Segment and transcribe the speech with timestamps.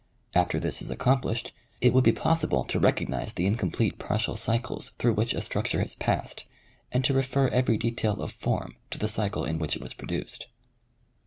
[0.33, 4.89] After this is accomplished, it would be possible to recognize the incom plete partial cycles
[4.97, 6.45] through which a structure has passed,
[6.91, 10.47] and to refer every detail of form to the cycle in which it was produced.